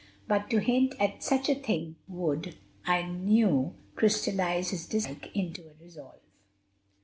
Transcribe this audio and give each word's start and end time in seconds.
But 0.27 0.49
to 0.49 0.57
hint 0.57 0.95
at 0.99 1.21
such 1.21 1.47
a 1.47 1.53
thing 1.53 1.95
would, 2.07 2.55
I 2.87 3.03
knew, 3.03 3.75
crystallize 3.95 4.71
his 4.71 4.87
dislike 4.87 5.29
into 5.35 5.69
a 5.69 5.75
resolve. 5.79 6.23